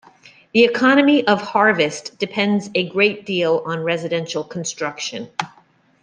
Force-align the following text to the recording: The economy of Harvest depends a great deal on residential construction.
The 0.55 0.63
economy 0.63 1.27
of 1.27 1.43
Harvest 1.43 2.17
depends 2.17 2.71
a 2.73 2.89
great 2.89 3.23
deal 3.23 3.61
on 3.67 3.83
residential 3.83 4.43
construction. 4.43 5.29